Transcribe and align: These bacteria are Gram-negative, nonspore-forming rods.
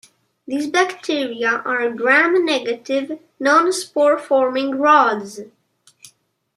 These 0.47 0.67
bacteria 0.71 1.61
are 1.63 1.91
Gram-negative, 1.91 3.19
nonspore-forming 3.39 4.71
rods. 4.79 5.41